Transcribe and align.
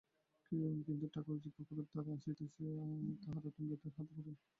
কিন্তু 0.85 1.05
ঠাকুরঝি 1.13 1.49
পুকুরের 1.55 1.85
ধারে 1.91 2.11
আসিতেই 2.15 2.49
তাঁহারা 3.21 3.49
ঠ্যাঙাড়েদের 3.55 3.79
হাতে 3.87 4.11
পড়েন। 4.17 4.35